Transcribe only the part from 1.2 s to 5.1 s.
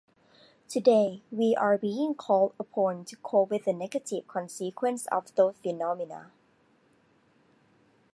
we are being called upon to cope with the negative consequences